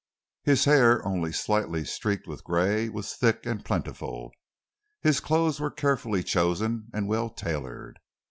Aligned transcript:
His 0.41 0.65
hair, 0.65 1.07
only 1.07 1.31
slightly 1.31 1.85
streaked 1.85 2.25
with 2.25 2.43
grey, 2.43 2.89
was 2.89 3.13
thick 3.13 3.45
and 3.45 3.63
plentiful. 3.63 4.31
His 4.99 5.19
clothes 5.19 5.59
were 5.59 5.69
carefully 5.69 6.23
chosen 6.23 6.87
and 6.91 7.07
well 7.07 7.29
tailored. 7.29 7.99